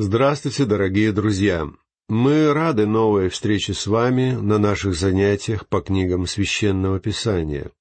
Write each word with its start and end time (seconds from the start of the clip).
Здравствуйте, 0.00 0.64
дорогие 0.64 1.10
друзья! 1.10 1.68
Мы 2.08 2.52
рады 2.52 2.86
новой 2.86 3.30
встрече 3.30 3.74
с 3.74 3.84
вами 3.88 4.30
на 4.30 4.56
наших 4.56 4.94
занятиях 4.94 5.66
по 5.66 5.80
книгам 5.80 6.28
Священного 6.28 7.00
Писания. 7.00 7.72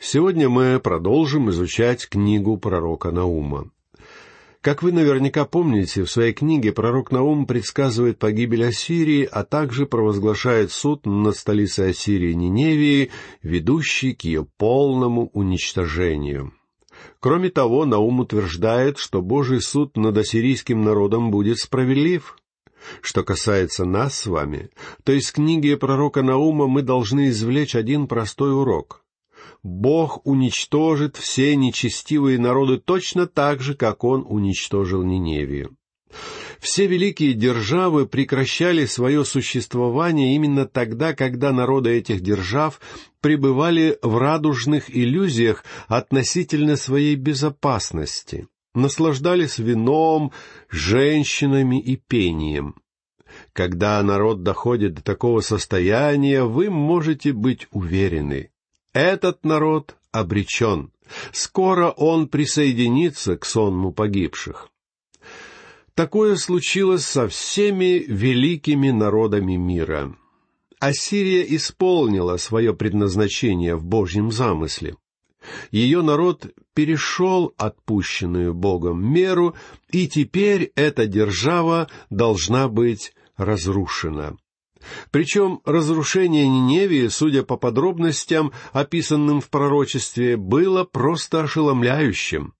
Сегодня 0.00 0.48
мы 0.48 0.80
продолжим 0.80 1.48
изучать 1.50 2.08
книгу 2.08 2.56
пророка 2.56 3.12
Наума. 3.12 3.70
Как 4.60 4.82
вы 4.82 4.90
наверняка 4.90 5.44
помните, 5.44 6.02
в 6.02 6.10
своей 6.10 6.32
книге 6.32 6.72
пророк 6.72 7.12
Наум 7.12 7.46
предсказывает 7.46 8.18
погибель 8.18 8.66
Ассирии, 8.66 9.28
а 9.30 9.44
также 9.44 9.86
провозглашает 9.86 10.72
суд 10.72 11.06
над 11.06 11.36
столицей 11.36 11.90
Ассирии 11.90 12.32
Ниневии, 12.32 13.12
ведущий 13.44 14.12
к 14.14 14.22
ее 14.22 14.44
полному 14.58 15.30
уничтожению. 15.34 16.52
Кроме 17.20 17.50
того, 17.50 17.84
Наум 17.84 18.20
утверждает, 18.20 18.98
что 18.98 19.22
Божий 19.22 19.60
суд 19.60 19.96
над 19.96 20.16
ассирийским 20.16 20.82
народом 20.82 21.30
будет 21.30 21.58
справедлив. 21.58 22.36
Что 23.02 23.22
касается 23.22 23.84
нас 23.84 24.18
с 24.18 24.26
вами, 24.26 24.70
то 25.04 25.12
из 25.12 25.30
книги 25.32 25.74
пророка 25.74 26.22
Наума 26.22 26.66
мы 26.66 26.82
должны 26.82 27.28
извлечь 27.28 27.76
один 27.76 28.06
простой 28.06 28.54
урок. 28.54 29.04
Бог 29.62 30.26
уничтожит 30.26 31.16
все 31.16 31.54
нечестивые 31.56 32.38
народы 32.38 32.78
точно 32.78 33.26
так 33.26 33.60
же, 33.60 33.74
как 33.74 34.04
Он 34.04 34.24
уничтожил 34.26 35.02
Ниневию. 35.02 35.76
Все 36.60 36.86
великие 36.86 37.32
державы 37.32 38.06
прекращали 38.06 38.84
свое 38.84 39.24
существование 39.24 40.34
именно 40.36 40.66
тогда, 40.66 41.14
когда 41.14 41.52
народы 41.52 41.90
этих 41.90 42.20
держав 42.20 42.80
пребывали 43.22 43.98
в 44.02 44.18
радужных 44.18 44.94
иллюзиях 44.94 45.64
относительно 45.88 46.76
своей 46.76 47.16
безопасности, 47.16 48.46
наслаждались 48.74 49.58
вином, 49.58 50.32
женщинами 50.68 51.80
и 51.80 51.96
пением. 51.96 52.74
Когда 53.54 54.02
народ 54.02 54.42
доходит 54.42 54.94
до 54.94 55.02
такого 55.02 55.40
состояния, 55.40 56.42
вы 56.44 56.68
можете 56.68 57.32
быть 57.32 57.68
уверены, 57.70 58.50
этот 58.92 59.44
народ 59.44 59.96
обречен. 60.12 60.92
Скоро 61.32 61.90
он 61.90 62.28
присоединится 62.28 63.36
к 63.36 63.44
сонму 63.44 63.92
погибших. 63.92 64.69
Такое 66.00 66.36
случилось 66.36 67.04
со 67.04 67.28
всеми 67.28 68.02
великими 68.08 68.88
народами 68.88 69.56
мира. 69.56 70.16
Ассирия 70.78 71.42
исполнила 71.42 72.38
свое 72.38 72.72
предназначение 72.72 73.76
в 73.76 73.84
Божьем 73.84 74.32
замысле. 74.32 74.96
Ее 75.70 76.00
народ 76.00 76.54
перешел 76.72 77.52
отпущенную 77.58 78.54
Богом 78.54 79.12
меру, 79.12 79.54
и 79.90 80.08
теперь 80.08 80.72
эта 80.74 81.04
держава 81.04 81.90
должна 82.08 82.68
быть 82.68 83.12
разрушена. 83.36 84.38
Причем 85.10 85.60
разрушение 85.66 86.48
Ниневии, 86.48 87.08
судя 87.08 87.42
по 87.42 87.58
подробностям, 87.58 88.52
описанным 88.72 89.42
в 89.42 89.50
пророчестве, 89.50 90.38
было 90.38 90.84
просто 90.84 91.42
ошеломляющим. 91.42 92.54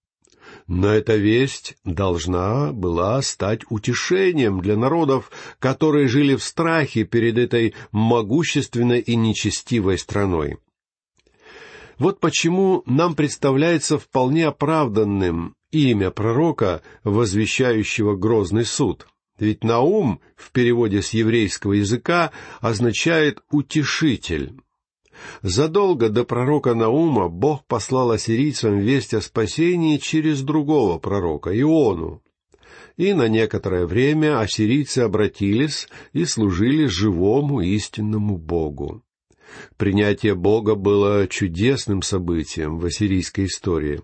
Но 0.73 0.87
эта 0.87 1.17
весть 1.17 1.75
должна 1.83 2.71
была 2.71 3.21
стать 3.23 3.63
утешением 3.69 4.61
для 4.61 4.77
народов, 4.77 5.29
которые 5.59 6.07
жили 6.07 6.35
в 6.35 6.43
страхе 6.45 7.03
перед 7.03 7.37
этой 7.37 7.75
могущественной 7.91 9.01
и 9.01 9.17
нечестивой 9.17 9.97
страной. 9.97 10.59
Вот 11.97 12.21
почему 12.21 12.83
нам 12.85 13.15
представляется 13.15 13.99
вполне 13.99 14.47
оправданным 14.47 15.55
имя 15.71 16.09
пророка, 16.09 16.81
возвещающего 17.03 18.15
грозный 18.15 18.63
суд. 18.63 19.07
Ведь 19.39 19.65
Наум 19.65 20.21
в 20.37 20.53
переводе 20.53 21.01
с 21.01 21.09
еврейского 21.09 21.73
языка 21.73 22.31
означает 22.61 23.43
«утешитель». 23.51 24.53
Задолго 25.41 26.09
до 26.09 26.23
пророка 26.23 26.73
Наума 26.73 27.29
Бог 27.29 27.65
послал 27.65 28.11
ассирийцам 28.11 28.79
весть 28.79 29.13
о 29.13 29.21
спасении 29.21 29.97
через 29.97 30.41
другого 30.41 30.99
пророка, 30.99 31.57
Иону. 31.57 32.21
И 32.97 33.13
на 33.13 33.27
некоторое 33.27 33.85
время 33.85 34.39
ассирийцы 34.39 34.99
обратились 34.99 35.87
и 36.13 36.25
служили 36.25 36.85
живому 36.85 37.61
истинному 37.61 38.37
Богу. 38.37 39.03
Принятие 39.77 40.35
Бога 40.35 40.75
было 40.75 41.27
чудесным 41.27 42.01
событием 42.01 42.79
в 42.79 42.85
ассирийской 42.85 43.45
истории. 43.45 44.01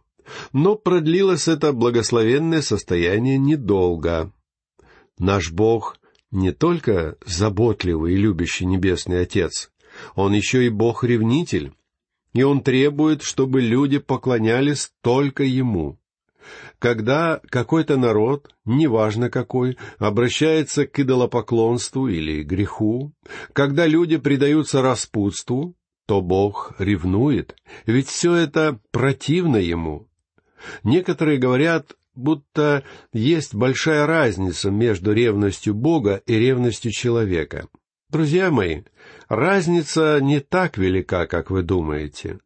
Но 0.51 0.75
продлилось 0.75 1.47
это 1.47 1.71
благословенное 1.71 2.61
состояние 2.61 3.37
недолго. 3.37 4.31
Наш 5.17 5.51
Бог 5.51 5.97
не 6.31 6.51
только 6.51 7.17
заботливый 7.25 8.13
и 8.13 8.17
любящий 8.17 8.65
Небесный 8.65 9.21
Отец, 9.21 9.71
Он 10.15 10.33
еще 10.33 10.65
и 10.65 10.69
Бог-ревнитель, 10.69 11.73
и 12.33 12.43
Он 12.43 12.61
требует, 12.61 13.23
чтобы 13.23 13.61
люди 13.61 13.97
поклонялись 13.99 14.91
только 15.01 15.43
Ему. 15.43 15.97
Когда 16.79 17.41
какой-то 17.49 17.97
народ, 17.97 18.53
неважно 18.65 19.29
какой, 19.29 19.77
обращается 19.97 20.85
к 20.85 20.99
идолопоклонству 20.99 22.07
или 22.07 22.43
греху, 22.43 23.11
когда 23.53 23.85
люди 23.87 24.17
предаются 24.17 24.81
распутству, 24.81 25.75
то 26.05 26.21
Бог 26.21 26.73
ревнует, 26.79 27.55
ведь 27.85 28.07
все 28.07 28.33
это 28.33 28.79
противно 28.91 29.57
Ему. 29.57 30.07
Некоторые 30.83 31.37
говорят, 31.37 31.95
будто 32.15 32.83
есть 33.13 33.53
большая 33.53 34.05
разница 34.05 34.71
между 34.71 35.13
ревностью 35.13 35.73
Бога 35.73 36.21
и 36.25 36.35
ревностью 36.35 36.91
человека. 36.91 37.67
Друзья 38.09 38.51
мои, 38.51 38.83
разница 39.27 40.19
не 40.21 40.39
так 40.39 40.77
велика, 40.77 41.27
как 41.27 41.49
вы 41.49 41.63
думаете. 41.63 42.39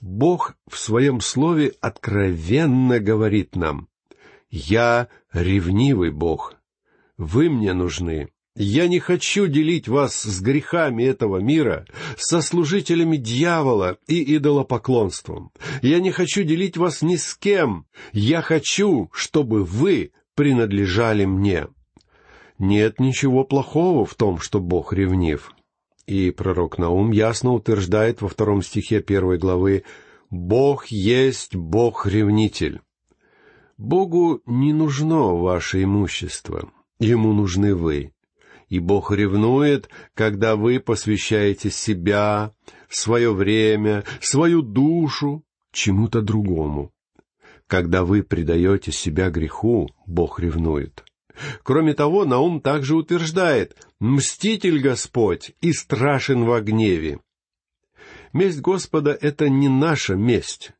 Бог 0.00 0.54
в 0.68 0.78
своем 0.78 1.20
слове 1.20 1.74
откровенно 1.80 3.00
говорит 3.00 3.56
нам, 3.56 3.88
«Я 4.50 5.08
ревнивый 5.32 6.10
Бог. 6.10 6.54
Вы 7.16 7.50
мне 7.50 7.74
нужны, 7.74 8.30
я 8.56 8.88
не 8.88 8.98
хочу 8.98 9.46
делить 9.46 9.88
вас 9.88 10.20
с 10.22 10.40
грехами 10.40 11.04
этого 11.04 11.38
мира, 11.38 11.86
со 12.16 12.40
служителями 12.40 13.16
дьявола 13.16 13.98
и 14.08 14.36
идолопоклонством. 14.36 15.52
Я 15.82 16.00
не 16.00 16.10
хочу 16.10 16.42
делить 16.42 16.76
вас 16.76 17.00
ни 17.02 17.16
с 17.16 17.36
кем. 17.36 17.86
Я 18.12 18.42
хочу, 18.42 19.08
чтобы 19.12 19.64
вы 19.64 20.12
принадлежали 20.34 21.24
мне. 21.24 21.68
Нет 22.58 22.98
ничего 22.98 23.44
плохого 23.44 24.04
в 24.04 24.14
том, 24.14 24.40
что 24.40 24.60
Бог 24.60 24.92
ревнив. 24.92 25.52
И 26.06 26.30
пророк 26.30 26.78
Наум 26.78 27.10
ясно 27.10 27.52
утверждает 27.52 28.22
во 28.22 28.28
втором 28.28 28.62
стихе 28.62 29.00
первой 29.00 29.38
главы 29.38 29.84
«Бог 30.30 30.86
есть 30.86 31.54
Бог-ревнитель». 31.54 32.80
Богу 33.76 34.42
не 34.46 34.72
нужно 34.72 35.34
ваше 35.34 35.82
имущество, 35.82 36.70
Ему 36.98 37.32
нужны 37.32 37.74
вы 37.74 38.12
и 38.70 38.78
Бог 38.78 39.10
ревнует, 39.12 39.90
когда 40.14 40.56
вы 40.56 40.80
посвящаете 40.80 41.70
себя, 41.70 42.54
свое 42.88 43.34
время, 43.34 44.04
свою 44.20 44.62
душу 44.62 45.44
чему-то 45.72 46.22
другому. 46.22 46.92
Когда 47.66 48.04
вы 48.04 48.22
предаете 48.22 48.92
себя 48.92 49.28
греху, 49.30 49.90
Бог 50.06 50.40
ревнует. 50.40 51.04
Кроме 51.62 51.94
того, 51.94 52.24
Наум 52.24 52.60
также 52.60 52.96
утверждает 52.96 53.76
«Мститель 53.98 54.80
Господь 54.80 55.52
и 55.60 55.72
страшен 55.72 56.44
во 56.44 56.60
гневе». 56.60 57.20
Месть 58.32 58.60
Господа— 58.60 59.16
это 59.20 59.48
не 59.48 59.68
наша 59.68 60.14
месть. 60.14 60.72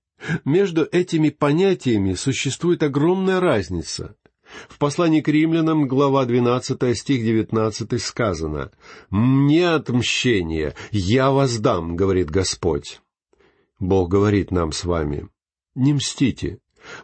Между 0.44 0.84
этими 0.84 1.30
понятиями 1.30 2.14
существует 2.14 2.82
огромная 2.82 3.40
разница. 3.40 4.16
В 4.68 4.78
послании 4.78 5.20
к 5.20 5.28
римлянам, 5.28 5.86
глава 5.86 6.24
12, 6.24 6.96
стих 6.96 7.22
19 7.22 8.02
сказано 8.02 8.70
«Мне 9.08 9.70
отмщение, 9.70 10.74
я 10.90 11.30
воздам,— 11.30 11.96
говорит 11.96 12.30
Господь». 12.30 13.00
Бог 13.78 14.10
говорит 14.10 14.50
нам 14.50 14.72
с 14.72 14.84
вами, 14.84 15.28
не 15.74 15.94
мстите, 15.94 16.58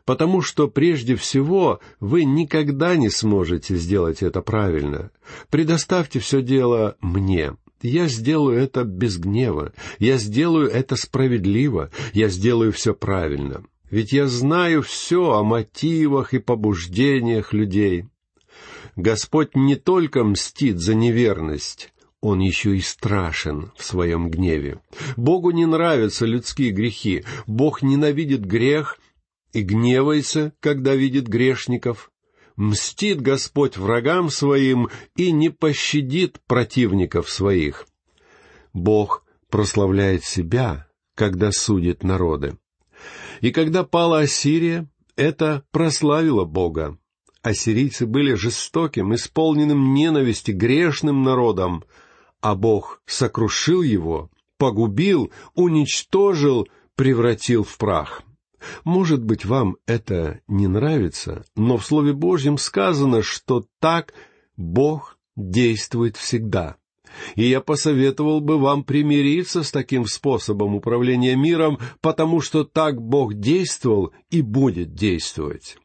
потому 0.05 0.43
что 0.43 0.69
прежде 0.69 1.17
всего 1.17 1.81
вы 2.01 2.25
никогда 2.25 2.97
не 2.97 3.11
сможете 3.11 3.77
сделать 3.77 4.23
это 4.23 4.43
правильно. 4.43 5.11
Предоставьте 5.51 6.19
все 6.21 6.43
дело 6.43 6.97
мне. 7.01 7.57
Я 7.83 8.09
сделаю 8.09 8.59
это 8.59 8.85
без 8.85 9.19
гнева, 9.19 9.73
я 9.99 10.17
сделаю 10.17 10.69
это 10.69 10.97
справедливо, 10.97 11.91
я 12.15 12.29
сделаю 12.29 12.73
все 12.73 12.95
правильно 12.95 13.65
ведь 13.91 14.13
я 14.13 14.27
знаю 14.27 14.83
все 14.83 15.33
о 15.33 15.43
мотивах 15.43 16.35
и 16.35 16.39
побуждениях 16.39 17.53
людей. 17.53 18.07
Господь 18.97 19.55
не 19.55 19.77
только 19.77 20.25
мстит 20.25 20.79
за 20.79 20.95
неверность, 20.95 21.93
Он 22.21 22.41
еще 22.41 22.77
и 22.77 22.81
страшен 22.81 23.73
в 23.77 23.85
своем 23.85 24.31
гневе. 24.31 24.81
Богу 25.17 25.51
не 25.51 25.67
нравятся 25.67 26.27
людские 26.27 26.71
грехи, 26.71 27.25
Бог 27.47 27.83
ненавидит 27.83 28.45
грех 28.45 28.99
и 29.57 29.63
гневается, 29.63 30.53
когда 30.61 30.95
видит 30.95 31.29
грешников. 31.29 32.11
мстит 32.57 33.23
Господь 33.23 33.79
врагам 33.79 34.29
своим 34.29 34.91
и 35.17 35.33
не 35.33 35.49
пощадит 35.49 36.41
противников 36.47 37.31
своих. 37.31 37.87
Бог 38.75 39.25
прославляет 39.49 40.25
себя, 40.25 40.89
когда 41.15 41.53
судит 41.53 42.03
народы. 42.03 42.59
И 43.41 43.51
когда 43.51 43.83
пала 43.83 44.21
Ассирия, 44.21 44.91
это 45.17 45.65
прославило 45.71 46.45
Бога. 46.45 46.99
Ассирийцы 47.41 48.05
были 48.05 48.35
жестоким, 48.35 49.15
исполненным 49.15 49.95
ненависти, 49.95 50.51
грешным 50.51 51.23
народом, 51.23 51.83
а 52.43 52.55
Бог 52.55 53.01
сокрушил 53.07 53.81
его, 53.81 54.31
погубил, 54.59 55.33
уничтожил, 55.55 56.69
превратил 56.95 57.65
в 57.65 57.79
прах. 57.79 58.23
Может 58.85 59.23
быть, 59.25 59.45
вам 59.45 59.77
это 59.87 60.41
не 60.49 60.67
нравится, 60.67 61.45
но 61.55 61.77
в 61.77 61.85
Слове 61.85 62.13
Божьем 62.13 62.59
сказано, 62.59 63.23
что 63.23 63.67
так 63.81 64.15
Бог 64.57 65.19
действует 65.37 66.17
всегда. 66.17 66.77
И 67.35 67.49
я 67.49 67.61
посоветовал 67.61 68.41
бы 68.41 68.59
вам 68.59 68.85
примириться 68.85 69.63
с 69.63 69.71
таким 69.71 70.07
способом 70.07 70.75
управления 70.75 71.37
миром, 71.37 71.79
потому 72.01 72.41
что 72.41 72.65
так 72.65 73.01
Бог 73.01 73.35
действовал 73.35 74.13
и 74.31 74.43
будет 74.43 74.95
действовать. 74.95 75.79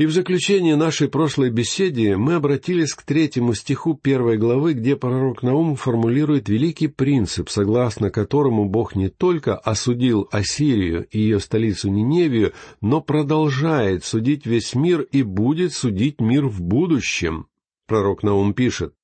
И 0.00 0.06
в 0.06 0.12
заключение 0.12 0.76
нашей 0.76 1.10
прошлой 1.10 1.50
беседы 1.50 2.16
мы 2.16 2.36
обратились 2.36 2.94
к 2.94 3.02
третьему 3.02 3.52
стиху 3.52 3.92
первой 3.92 4.38
главы, 4.38 4.72
где 4.72 4.96
пророк 4.96 5.42
Наум 5.42 5.76
формулирует 5.76 6.48
великий 6.48 6.88
принцип, 6.88 7.50
согласно 7.50 8.08
которому 8.08 8.64
Бог 8.64 8.96
не 8.96 9.10
только 9.10 9.58
осудил 9.58 10.26
Ассирию 10.32 11.06
и 11.10 11.18
ее 11.18 11.38
столицу 11.38 11.90
Ниневию, 11.90 12.54
но 12.80 13.02
продолжает 13.02 14.02
судить 14.02 14.46
весь 14.46 14.74
мир 14.74 15.02
и 15.02 15.22
будет 15.22 15.74
судить 15.74 16.18
мир 16.18 16.46
в 16.46 16.62
будущем. 16.62 17.48
Пророк 17.86 18.22
Наум 18.22 18.54
пишет, 18.54 18.94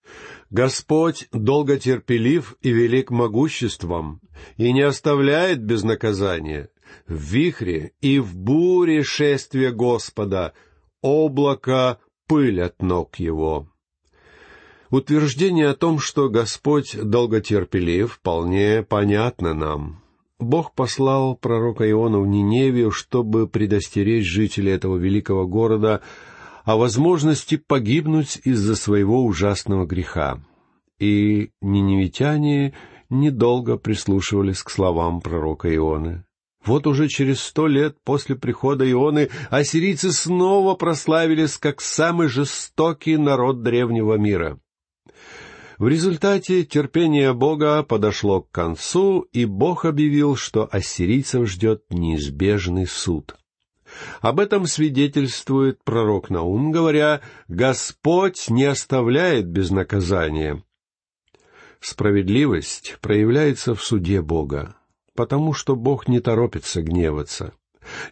«Господь 0.49 1.29
долготерпелив 1.31 2.57
и 2.63 2.71
велик 2.71 3.11
могуществом, 3.11 4.23
и 4.57 4.73
не 4.73 4.81
оставляет 4.81 5.63
без 5.63 5.83
наказания. 5.83 6.71
В 7.07 7.21
вихре 7.21 7.93
и 8.01 8.19
в 8.19 8.35
буре 8.35 9.03
шествия 9.03 9.73
Господа— 9.73 10.55
облако, 11.03 11.99
пыль 12.27 12.63
от 12.63 12.83
ног 12.83 13.17
его. 13.17 13.69
Утверждение 14.91 15.69
о 15.69 15.75
том, 15.75 15.99
что 15.99 16.29
Господь 16.29 16.97
долготерпелив, 16.97 18.15
вполне 18.15 18.83
понятно 18.83 19.53
нам. 19.53 20.03
Бог 20.39 20.75
послал 20.75 21.35
пророка 21.35 21.91
Иона 21.91 22.21
в 22.21 22.27
Ниневию, 22.27 22.91
чтобы 22.91 23.49
предостеречь 23.49 24.27
жителей 24.27 24.73
этого 24.73 24.97
великого 24.97 25.47
города 25.47 26.03
о 26.65 26.77
возможности 26.77 27.57
погибнуть 27.57 28.39
из-за 28.45 28.77
своего 28.77 29.25
ужасного 29.25 29.87
греха. 29.87 30.41
И 30.99 31.51
ниневитяне 31.61 32.75
недолго 33.09 33.77
прислушивались 33.77 34.63
к 34.63 34.71
словам 34.71 35.21
пророка 35.21 35.75
Ионы. 35.75 36.25
Вот 36.67 36.89
уже 36.89 37.07
через 37.09 37.41
сто 37.41 37.69
лет 37.69 37.97
после 38.03 38.35
прихода 38.35 38.91
Ионы 38.91 39.31
ассирийцы 39.51 40.11
снова 40.11 40.75
прославились 40.75 41.59
как 41.59 41.81
самый 41.81 42.27
жестокий 42.27 43.17
народ 43.17 43.63
древнего 43.63 44.15
мира. 44.15 44.59
В 45.79 45.87
результате 45.87 46.65
терпение 46.65 47.35
Бога 47.35 47.83
подошло 47.85 48.41
к 48.41 48.51
концу, 48.51 49.21
и 49.33 49.45
Бог 49.45 49.85
объявил, 49.85 50.35
что 50.35 50.69
ассирийцев 50.71 51.49
ждет 51.49 51.85
неизбежный 51.91 52.87
суд. 52.87 53.37
Об 54.21 54.41
этом 54.41 54.67
свидетельствует 54.67 55.85
пророк 55.85 56.31
Наум, 56.31 56.73
говоря, 56.73 57.21
«Господь 57.47 58.49
не 58.49 58.65
оставляет 58.65 59.47
без 59.47 59.71
наказания». 59.71 60.63
Справедливость 61.79 62.97
проявляется 63.01 63.75
в 63.75 63.85
суде 63.85 64.23
Бога 64.23 64.75
потому 65.17 65.53
что 65.53 65.75
Бог 65.75 66.07
не 66.07 66.21
торопится 66.21 66.83
гневаться. 66.83 67.53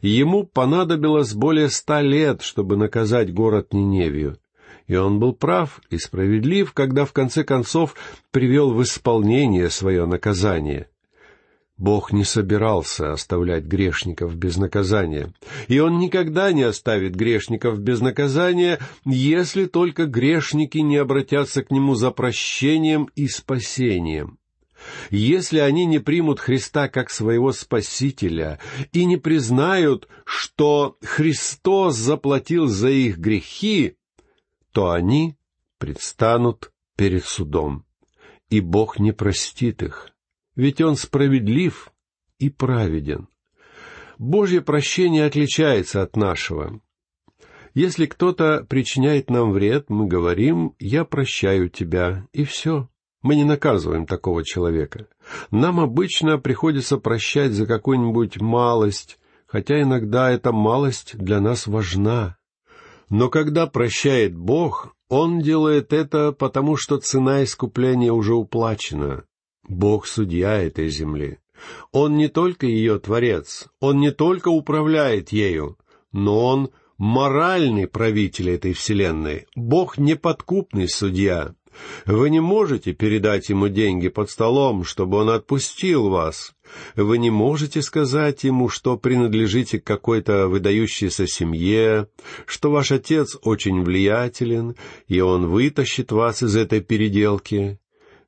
Ему 0.00 0.44
понадобилось 0.44 1.34
более 1.34 1.68
ста 1.68 2.00
лет, 2.00 2.42
чтобы 2.42 2.76
наказать 2.76 3.32
город 3.32 3.72
Ниневию. 3.72 4.38
И 4.86 4.96
он 4.96 5.18
был 5.18 5.32
прав 5.32 5.80
и 5.90 5.98
справедлив, 5.98 6.72
когда 6.72 7.04
в 7.04 7.12
конце 7.12 7.44
концов 7.44 7.94
привел 8.30 8.72
в 8.72 8.82
исполнение 8.82 9.70
свое 9.70 10.04
наказание. 10.06 10.88
Бог 11.76 12.12
не 12.12 12.22
собирался 12.22 13.12
оставлять 13.12 13.64
грешников 13.64 14.36
без 14.36 14.56
наказания, 14.56 15.32
и 15.66 15.80
Он 15.80 15.98
никогда 15.98 16.52
не 16.52 16.62
оставит 16.62 17.16
грешников 17.16 17.80
без 17.80 18.00
наказания, 18.00 18.78
если 19.04 19.66
только 19.66 20.06
грешники 20.06 20.78
не 20.78 20.98
обратятся 20.98 21.64
к 21.64 21.72
Нему 21.72 21.96
за 21.96 22.12
прощением 22.12 23.08
и 23.16 23.26
спасением. 23.26 24.38
Если 25.10 25.58
они 25.58 25.84
не 25.86 25.98
примут 25.98 26.40
Христа 26.40 26.88
как 26.88 27.10
своего 27.10 27.52
Спасителя 27.52 28.58
и 28.92 29.04
не 29.04 29.16
признают, 29.16 30.08
что 30.24 30.96
Христос 31.02 31.96
заплатил 31.96 32.66
за 32.66 32.90
их 32.90 33.18
грехи, 33.18 33.96
то 34.72 34.90
они 34.90 35.36
предстанут 35.78 36.72
перед 36.96 37.24
судом, 37.24 37.84
и 38.50 38.60
Бог 38.60 38.98
не 38.98 39.12
простит 39.12 39.82
их, 39.82 40.10
ведь 40.56 40.80
Он 40.80 40.96
справедлив 40.96 41.92
и 42.38 42.50
праведен. 42.50 43.28
Божье 44.18 44.60
прощение 44.60 45.26
отличается 45.26 46.02
от 46.02 46.16
нашего. 46.16 46.80
Если 47.74 48.06
кто-то 48.06 48.64
причиняет 48.68 49.30
нам 49.30 49.50
вред, 49.50 49.90
мы 49.90 50.06
говорим 50.06 50.74
«я 50.78 51.04
прощаю 51.04 51.68
тебя», 51.68 52.26
и 52.32 52.44
все. 52.44 52.88
Мы 53.24 53.36
не 53.36 53.44
наказываем 53.44 54.04
такого 54.04 54.44
человека. 54.44 55.06
Нам 55.50 55.80
обычно 55.80 56.36
приходится 56.36 56.98
прощать 56.98 57.52
за 57.52 57.64
какую-нибудь 57.64 58.38
малость, 58.38 59.18
хотя 59.46 59.80
иногда 59.80 60.30
эта 60.30 60.52
малость 60.52 61.16
для 61.16 61.40
нас 61.40 61.66
важна. 61.66 62.36
Но 63.08 63.30
когда 63.30 63.66
прощает 63.66 64.36
Бог, 64.36 64.94
Он 65.08 65.40
делает 65.40 65.94
это 65.94 66.32
потому, 66.32 66.76
что 66.76 66.98
цена 66.98 67.44
искупления 67.44 68.12
уже 68.12 68.34
уплачена. 68.34 69.24
Бог— 69.66 70.06
судья 70.06 70.62
этой 70.62 70.90
земли. 70.90 71.38
Он 71.92 72.18
не 72.18 72.28
только 72.28 72.66
ее 72.66 72.98
творец, 72.98 73.68
Он 73.80 74.00
не 74.00 74.10
только 74.10 74.48
управляет 74.48 75.32
ею, 75.32 75.78
но 76.12 76.44
Он— 76.44 76.70
моральный 76.98 77.86
правитель 77.88 78.50
этой 78.50 78.74
вселенной. 78.74 79.46
Бог— 79.56 79.96
неподкупный 79.98 80.90
судья. 80.90 81.54
Вы 82.06 82.30
не 82.30 82.40
можете 82.40 82.92
передать 82.92 83.48
ему 83.48 83.68
деньги 83.68 84.08
под 84.08 84.30
столом, 84.30 84.84
чтобы 84.84 85.18
он 85.18 85.30
отпустил 85.30 86.08
вас. 86.08 86.54
Вы 86.96 87.18
не 87.18 87.30
можете 87.30 87.82
сказать 87.82 88.44
ему, 88.44 88.68
что 88.68 88.96
принадлежите 88.96 89.80
к 89.80 89.84
какой-то 89.84 90.48
выдающейся 90.48 91.26
семье, 91.26 92.08
что 92.46 92.70
ваш 92.70 92.92
отец 92.92 93.36
очень 93.42 93.82
влиятелен, 93.82 94.76
и 95.06 95.20
он 95.20 95.46
вытащит 95.46 96.12
вас 96.12 96.42
из 96.42 96.56
этой 96.56 96.80
переделки. 96.80 97.78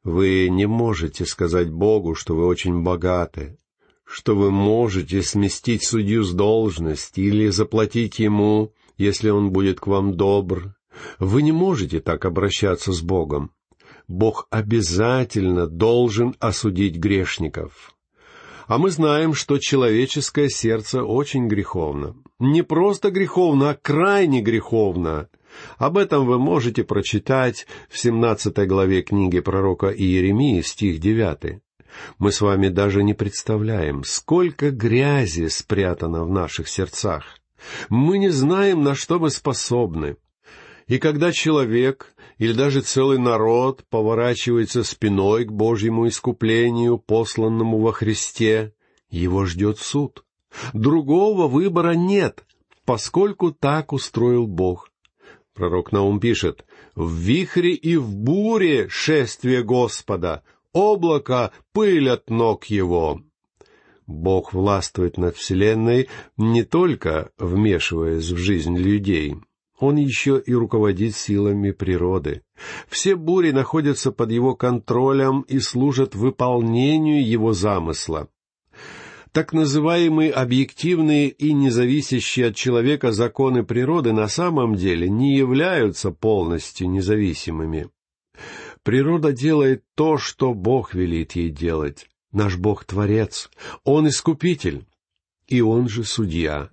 Вы 0.04 0.48
не 0.50 0.66
можете 0.66 1.26
сказать 1.26 1.70
Богу, 1.70 2.14
что 2.14 2.36
вы 2.36 2.46
очень 2.46 2.82
богаты, 2.82 3.58
что 4.04 4.36
вы 4.36 4.50
можете 4.52 5.22
сместить 5.22 5.84
судью 5.84 6.22
с 6.22 6.32
должности 6.32 7.20
или 7.20 7.48
заплатить 7.48 8.20
ему, 8.20 8.72
если 8.96 9.30
он 9.30 9.50
будет 9.50 9.80
к 9.80 9.88
вам 9.88 10.16
добр, 10.16 10.75
вы 11.18 11.42
не 11.42 11.52
можете 11.52 12.00
так 12.00 12.24
обращаться 12.24 12.92
с 12.92 13.00
Богом. 13.00 13.50
Бог 14.08 14.46
обязательно 14.50 15.66
должен 15.66 16.34
осудить 16.38 16.96
грешников. 16.96 17.96
А 18.66 18.78
мы 18.78 18.90
знаем, 18.90 19.32
что 19.32 19.58
человеческое 19.58 20.48
сердце 20.48 21.04
очень 21.04 21.46
греховно. 21.46 22.16
Не 22.40 22.62
просто 22.62 23.10
греховно, 23.10 23.70
а 23.70 23.74
крайне 23.74 24.42
греховно. 24.42 25.28
Об 25.78 25.98
этом 25.98 26.26
вы 26.26 26.38
можете 26.38 26.82
прочитать 26.84 27.66
в 27.88 27.98
17 27.98 28.56
главе 28.66 29.02
книги 29.02 29.40
пророка 29.40 29.88
Иеремии, 29.88 30.60
стих 30.62 30.98
9. 30.98 31.60
Мы 32.18 32.32
с 32.32 32.40
вами 32.40 32.68
даже 32.68 33.02
не 33.02 33.14
представляем, 33.14 34.04
сколько 34.04 34.70
грязи 34.70 35.46
спрятано 35.46 36.24
в 36.24 36.30
наших 36.30 36.68
сердцах. 36.68 37.24
Мы 37.88 38.18
не 38.18 38.28
знаем, 38.28 38.82
на 38.82 38.94
что 38.94 39.18
мы 39.18 39.30
способны. 39.30 40.16
И 40.88 40.98
когда 40.98 41.32
человек 41.32 42.14
или 42.38 42.52
даже 42.52 42.80
целый 42.80 43.18
народ 43.18 43.84
поворачивается 43.90 44.84
спиной 44.84 45.44
к 45.44 45.52
Божьему 45.52 46.06
искуплению, 46.06 46.98
посланному 46.98 47.78
во 47.80 47.92
Христе, 47.92 48.72
его 49.10 49.46
ждет 49.46 49.78
суд. 49.78 50.24
Другого 50.72 51.48
выбора 51.48 51.92
нет, 51.92 52.44
поскольку 52.84 53.52
так 53.52 53.92
устроил 53.92 54.46
Бог. 54.46 54.90
Пророк 55.54 55.90
Наум 55.90 56.20
пишет, 56.20 56.64
«В 56.94 57.14
вихре 57.14 57.72
и 57.72 57.96
в 57.96 58.14
буре 58.14 58.88
шествие 58.88 59.62
Господа, 59.64 60.42
облако 60.72 61.52
пыль 61.72 62.10
от 62.10 62.30
ног 62.30 62.66
его». 62.66 63.20
Бог 64.06 64.52
властвует 64.52 65.18
над 65.18 65.36
Вселенной 65.36 66.08
не 66.36 66.62
только 66.62 67.30
вмешиваясь 67.38 68.30
в 68.30 68.36
жизнь 68.36 68.76
людей, 68.76 69.34
Он 69.78 69.96
еще 69.96 70.42
и 70.44 70.54
руководит 70.54 71.14
силами 71.14 71.70
природы. 71.70 72.42
Все 72.88 73.14
бури 73.14 73.50
находятся 73.50 74.10
под 74.10 74.30
его 74.30 74.54
контролем 74.54 75.42
и 75.42 75.58
служат 75.58 76.14
выполнению 76.14 77.26
его 77.26 77.52
замысла. 77.52 78.28
Так 79.32 79.52
называемые 79.52 80.30
объективные 80.30 81.28
и 81.28 81.52
независящие 81.52 82.46
от 82.46 82.56
человека 82.56 83.12
законы 83.12 83.64
природы 83.64 84.14
на 84.14 84.28
самом 84.28 84.76
деле 84.76 85.10
не 85.10 85.36
являются 85.36 86.10
полностью 86.10 86.88
независимыми. 86.88 87.90
Природа 88.82 89.32
делает 89.32 89.84
то, 89.94 90.16
что 90.16 90.54
Бог 90.54 90.94
велит 90.94 91.32
ей 91.32 91.50
делать. 91.50 92.08
Наш 92.32 92.56
Бог— 92.56 92.84
Творец, 92.86 93.50
Он— 93.84 94.08
Искупитель, 94.08 94.86
и 95.48 95.60
Он 95.60 95.88
же 95.88 96.04
Судья. 96.04 96.70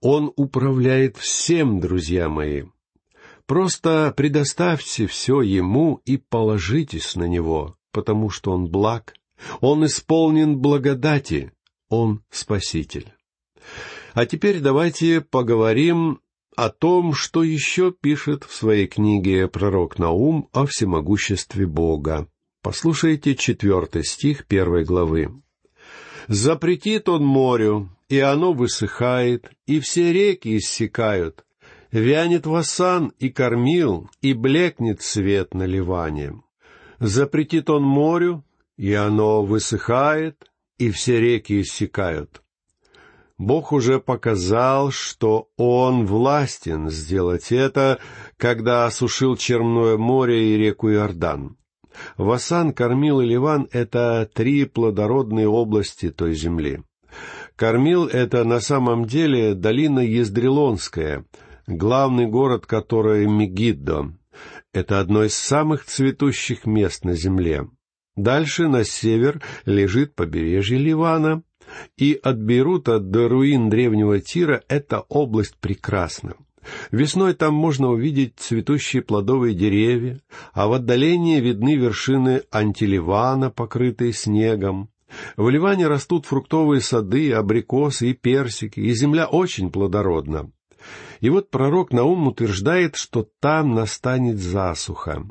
Он 0.00 0.32
управляет 0.36 1.16
всем, 1.16 1.80
друзья 1.80 2.28
мои. 2.28 2.64
Просто 3.46 4.12
предоставьте 4.16 5.06
все 5.06 5.40
Ему 5.40 6.02
и 6.04 6.18
положитесь 6.18 7.16
на 7.16 7.24
Него, 7.24 7.76
потому 7.92 8.30
что 8.30 8.52
Он 8.52 8.68
благ, 8.68 9.14
Он 9.60 9.86
исполнен 9.86 10.58
благодати, 10.58 11.52
Он 11.88 12.22
Спаситель. 12.30 13.12
А 14.14 14.26
теперь 14.26 14.60
давайте 14.60 15.20
поговорим 15.20 16.20
о 16.56 16.70
том, 16.70 17.14
что 17.14 17.42
еще 17.42 17.92
пишет 17.92 18.44
в 18.44 18.52
своей 18.52 18.86
книге 18.86 19.48
пророк 19.48 19.98
Наум 19.98 20.48
о 20.52 20.66
всемогуществе 20.66 21.66
Бога. 21.66 22.28
Послушайте 22.62 23.36
четвертый 23.36 24.04
стих 24.04 24.46
первой 24.46 24.84
главы. 24.84 25.40
«Запретит 26.26 27.08
он 27.08 27.24
морю, 27.24 27.88
и 28.08 28.20
оно 28.20 28.52
высыхает, 28.52 29.50
и 29.66 29.80
все 29.80 30.12
реки 30.12 30.56
иссякают. 30.56 31.44
Вянет 31.90 32.46
васан 32.46 33.12
и 33.18 33.30
кормил, 33.30 34.10
и 34.20 34.32
блекнет 34.32 35.02
свет 35.02 35.54
на 35.54 35.64
Ливане. 35.64 36.42
Запретит 37.00 37.70
он 37.70 37.82
морю, 37.82 38.44
и 38.76 38.92
оно 38.92 39.42
высыхает, 39.42 40.50
и 40.78 40.90
все 40.90 41.20
реки 41.20 41.60
иссякают. 41.60 42.42
Бог 43.38 43.72
уже 43.72 44.00
показал, 44.00 44.90
что 44.90 45.48
Он 45.56 46.06
властен 46.06 46.90
сделать 46.90 47.52
это, 47.52 48.00
когда 48.36 48.84
осушил 48.84 49.36
Черное 49.36 49.96
море 49.96 50.54
и 50.54 50.56
реку 50.56 50.90
Иордан. 50.90 51.56
Васан, 52.16 52.72
Кормил 52.72 53.20
и 53.20 53.26
Ливан— 53.26 53.68
это 53.72 54.28
три 54.32 54.64
плодородные 54.64 55.48
области 55.48 56.10
той 56.10 56.34
земли. 56.34 56.82
Кормил— 57.58 58.06
это 58.06 58.44
на 58.44 58.60
самом 58.60 59.06
деле 59.06 59.52
долина 59.54 59.98
Ездрелонская, 59.98 61.24
главный 61.66 62.26
город 62.26 62.66
которой 62.66 63.26
Мегиддо. 63.26 64.12
Это 64.72 65.00
одно 65.00 65.24
из 65.24 65.34
самых 65.34 65.84
цветущих 65.84 66.66
мест 66.66 67.04
на 67.04 67.14
земле. 67.14 67.68
Дальше, 68.14 68.68
на 68.68 68.84
север, 68.84 69.42
лежит 69.66 70.14
побережье 70.14 70.78
Ливана, 70.78 71.42
и 71.96 72.16
от 72.22 72.40
Бейрута 72.40 73.00
до 73.00 73.28
руин 73.28 73.70
древнего 73.70 74.20
Тира 74.20 74.62
эта 74.68 75.00
область 75.00 75.56
прекрасна. 75.58 76.34
Весной 76.92 77.34
там 77.34 77.54
можно 77.54 77.88
увидеть 77.88 78.34
цветущие 78.36 79.02
плодовые 79.02 79.56
деревья, 79.56 80.20
а 80.52 80.68
в 80.68 80.74
отдалении 80.74 81.40
видны 81.40 81.74
вершины 81.74 82.42
антиливана, 82.52 83.50
покрытые 83.50 84.12
снегом. 84.12 84.90
В 85.36 85.48
Ливане 85.48 85.86
растут 85.86 86.26
фруктовые 86.26 86.80
сады, 86.80 87.32
абрикосы 87.32 88.10
и 88.10 88.14
персики, 88.14 88.80
и 88.80 88.92
земля 88.92 89.26
очень 89.26 89.70
плодородна. 89.70 90.50
И 91.20 91.30
вот 91.30 91.50
пророк 91.50 91.92
Наум 91.92 92.28
утверждает, 92.28 92.96
что 92.96 93.28
там 93.40 93.74
настанет 93.74 94.38
засуха. 94.38 95.28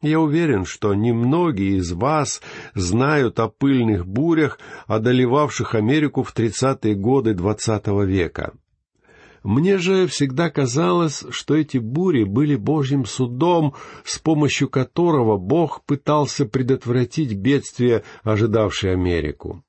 Я 0.00 0.20
уверен, 0.20 0.64
что 0.64 0.94
немногие 0.94 1.78
из 1.78 1.92
вас 1.92 2.40
знают 2.74 3.40
о 3.40 3.48
пыльных 3.48 4.06
бурях, 4.06 4.60
одолевавших 4.86 5.74
Америку 5.74 6.22
в 6.22 6.32
тридцатые 6.32 6.94
годы 6.94 7.34
двадцатого 7.34 8.02
века. 8.02 8.54
Мне 9.48 9.78
же 9.78 10.06
всегда 10.08 10.50
казалось, 10.50 11.24
что 11.30 11.56
эти 11.56 11.78
бури 11.78 12.24
были 12.24 12.54
Божьим 12.54 13.06
судом, 13.06 13.72
с 14.04 14.18
помощью 14.18 14.68
которого 14.68 15.38
Бог 15.38 15.86
пытался 15.86 16.44
предотвратить 16.44 17.32
бедствие, 17.32 18.04
ожидавшее 18.22 18.92
Америку. 18.92 19.64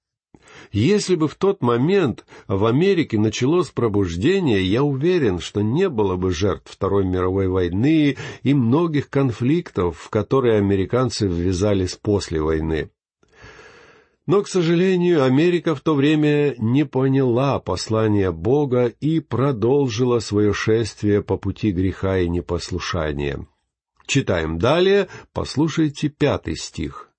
Если 0.73 1.15
бы 1.15 1.29
в 1.29 1.35
тот 1.35 1.61
момент 1.61 2.25
в 2.49 2.65
Америке 2.65 3.17
началось 3.17 3.69
пробуждение, 3.69 4.61
я 4.65 4.83
уверен, 4.83 5.39
что 5.39 5.61
не 5.61 5.87
было 5.87 6.17
бы 6.17 6.31
жертв 6.31 6.69
Второй 6.69 7.05
мировой 7.05 7.47
войны 7.47 8.17
и 8.43 8.53
многих 8.53 9.09
конфликтов, 9.09 9.97
в 9.97 10.09
которые 10.09 10.57
американцы 10.57 11.25
ввязались 11.25 11.95
после 11.95 12.41
войны. 12.41 12.89
Но, 14.29 14.43
к 14.43 14.47
сожалению, 14.47 15.23
Америка 15.23 15.73
в 15.73 15.81
то 15.81 15.95
время 15.95 16.53
не 16.59 16.85
поняла 16.85 17.59
послания 17.59 18.31
Бога 18.31 18.85
и 18.85 19.21
продолжила 19.21 20.19
свое 20.19 20.53
шествие 20.53 21.23
по 21.23 21.35
пути 21.35 21.71
греха 21.71 22.19
и 22.19 22.29
непослушания. 22.29 23.47
Читаем 24.05 24.59
далее, 24.59 25.07
послушайте 25.33 26.09
пятый 26.09 26.57
стих. 26.57 27.09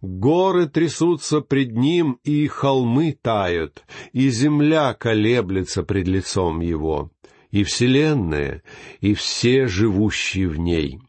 «Горы 0.00 0.66
трясутся 0.66 1.42
пред 1.42 1.72
ним, 1.72 2.20
и 2.24 2.46
холмы 2.46 3.14
тают, 3.20 3.84
и 4.14 4.30
земля 4.30 4.94
колеблется 4.94 5.82
пред 5.82 6.08
лицом 6.08 6.60
его, 6.60 7.10
и 7.50 7.64
вселенная, 7.64 8.62
и 9.02 9.12
все 9.12 9.66
живущие 9.66 10.48
в 10.48 10.58
ней». 10.58 11.00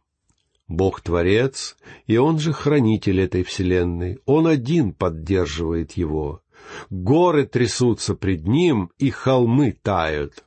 Бог 0.67 1.01
Творец, 1.01 1.77
и 2.07 2.17
Он 2.17 2.39
же 2.39 2.51
хранитель 2.51 3.21
этой 3.21 3.43
вселенной, 3.43 4.19
Он 4.25 4.47
один 4.47 4.93
поддерживает 4.93 5.93
его. 5.93 6.41
Горы 6.89 7.45
трясутся 7.45 8.15
пред 8.15 8.45
Ним, 8.47 8.91
и 8.97 9.09
холмы 9.09 9.77
тают. 9.81 10.43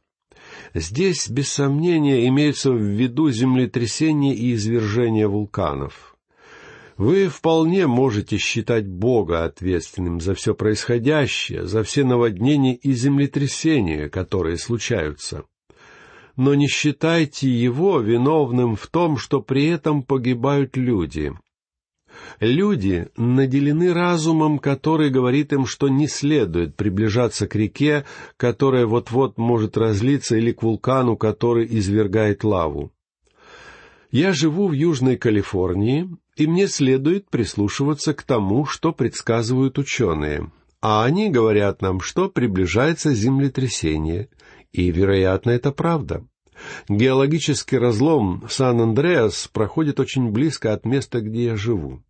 Здесь, 0.74 1.28
без 1.28 1.50
сомнения, 1.50 2.26
имеется 2.28 2.70
в 2.70 2.80
виду 2.80 3.30
землетрясение 3.30 4.34
и 4.34 4.54
извержение 4.54 5.26
вулканов. 5.26 6.16
Вы 6.96 7.28
вполне 7.28 7.86
можете 7.86 8.36
считать 8.36 8.86
Бога 8.86 9.44
ответственным 9.44 10.20
за 10.20 10.34
все 10.34 10.54
происходящее, 10.54 11.66
за 11.66 11.82
все 11.82 12.04
наводнения 12.04 12.74
и 12.74 12.92
землетрясения, 12.92 14.10
которые 14.10 14.58
случаются 14.58 15.44
но 16.40 16.54
не 16.54 16.68
считайте 16.68 17.50
его 17.50 18.00
виновным 18.00 18.74
в 18.74 18.86
том, 18.86 19.18
что 19.18 19.42
при 19.42 19.66
этом 19.66 20.02
погибают 20.02 20.74
люди. 20.74 21.34
Люди 22.40 23.08
наделены 23.18 23.92
разумом, 23.92 24.58
который 24.58 25.10
говорит 25.10 25.52
им, 25.52 25.66
что 25.66 25.90
не 25.90 26.08
следует 26.08 26.76
приближаться 26.76 27.46
к 27.46 27.54
реке, 27.56 28.06
которая 28.38 28.86
вот-вот 28.86 29.36
может 29.36 29.76
разлиться, 29.76 30.34
или 30.34 30.52
к 30.52 30.62
вулкану, 30.62 31.18
который 31.18 31.66
извергает 31.78 32.42
лаву. 32.42 32.90
Я 34.10 34.32
живу 34.32 34.68
в 34.68 34.72
Южной 34.72 35.18
Калифорнии, 35.18 36.08
и 36.36 36.46
мне 36.46 36.68
следует 36.68 37.28
прислушиваться 37.28 38.14
к 38.14 38.22
тому, 38.22 38.64
что 38.64 38.92
предсказывают 38.92 39.76
ученые. 39.76 40.50
А 40.80 41.04
они 41.04 41.28
говорят 41.28 41.82
нам, 41.82 42.00
что 42.00 42.30
приближается 42.30 43.12
землетрясение, 43.12 44.30
и, 44.72 44.90
вероятно, 44.90 45.50
это 45.50 45.70
правда. 45.70 46.24
Геологический 46.88 47.78
разлом 47.78 48.44
Сан-Андреас 48.48 49.48
проходит 49.52 50.00
очень 50.00 50.30
близко 50.30 50.72
от 50.72 50.84
места, 50.84 51.20
где 51.20 51.44
я 51.44 51.56
живу. 51.56 52.02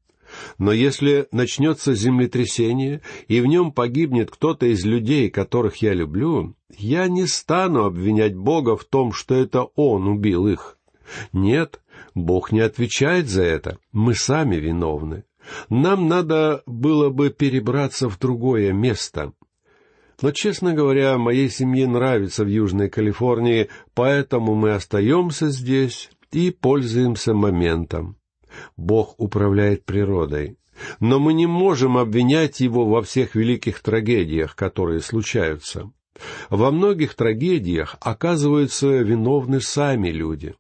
Но 0.59 0.73
если 0.73 1.27
начнется 1.33 1.95
землетрясение, 1.95 3.03
и 3.29 3.41
в 3.41 3.47
нем 3.47 3.73
погибнет 3.73 4.31
кто-то 4.31 4.67
из 4.67 4.85
людей, 4.85 5.31
которых 5.31 5.77
я 5.77 5.93
люблю, 5.93 6.55
я 6.79 7.09
не 7.09 7.27
стану 7.27 7.85
обвинять 7.85 8.37
Бога 8.37 8.77
в 8.77 8.85
том, 8.85 9.13
что 9.13 9.35
это 9.35 9.65
Он 9.75 10.07
убил 10.07 10.47
их. 10.47 10.79
Нет, 11.33 11.81
Бог 12.15 12.53
не 12.53 12.61
отвечает 12.61 13.29
за 13.29 13.43
это, 13.43 13.79
мы 13.93 14.15
сами 14.15 14.57
виновны. 14.57 15.25
Нам 15.69 16.07
надо 16.07 16.63
было 16.67 17.11
бы 17.11 17.31
перебраться 17.31 18.09
в 18.09 18.19
другое 18.19 18.73
место, 18.73 19.33
но, 20.23 20.33
честно 20.33 20.75
говоря, 20.75 21.17
моей 21.19 21.49
семье 21.49 21.87
нравится 21.87 22.45
в 22.45 22.49
Южной 22.49 22.91
Калифорнии, 22.91 23.69
поэтому 23.95 24.55
мы 24.55 24.73
остаемся 24.73 25.49
здесь 25.49 26.11
и 26.33 26.51
пользуемся 26.51 27.35
моментом. 27.35 28.17
Бог 28.77 29.15
управляет 29.19 29.85
природой. 29.85 30.57
Но 30.99 31.19
мы 31.19 31.35
не 31.35 31.47
можем 31.47 31.99
обвинять 31.99 32.61
Его 32.61 32.87
во 32.87 33.03
всех 33.03 33.35
великих 33.35 33.81
трагедиях, 33.81 34.57
которые 34.57 35.01
случаются. 35.01 35.93
Во 36.49 36.71
многих 36.71 37.15
трагедиях 37.15 37.97
оказываются 38.01 38.89
виновны 38.89 39.61
сами 39.61 40.09
люди. 40.09 40.55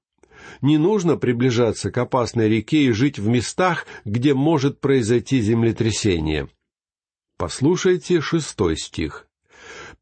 Не 0.62 0.78
нужно 0.78 1.16
приближаться 1.16 1.90
к 1.90 1.98
опасной 1.98 2.48
реке 2.48 2.84
и 2.84 2.92
жить 2.92 3.18
в 3.18 3.28
местах, 3.28 3.86
где 4.04 4.34
может 4.34 4.80
произойти 4.80 5.40
землетрясение. 5.40 6.48
Послушайте 7.38 8.20
шестой 8.20 8.76
стих. 8.76 9.26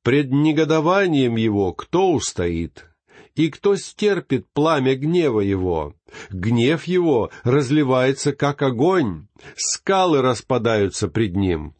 Пред 0.09 0.33
негодованием 0.33 1.37
его 1.37 1.75
кто 1.75 2.13
устоит? 2.13 2.87
и 3.35 3.51
кто 3.51 3.77
стерпит 3.77 4.47
пламя 4.55 4.95
гнева 4.95 5.41
его? 5.41 5.95
Гнев 6.31 6.85
его 6.85 7.31
разливается, 7.45 8.33
как 8.33 8.63
огонь, 8.63 9.27
скалы 9.55 10.23
распадаются 10.23 11.09
пред 11.09 11.37
ним. 11.37 11.75